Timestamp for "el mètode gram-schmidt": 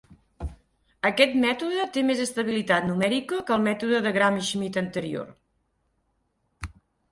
3.59-4.83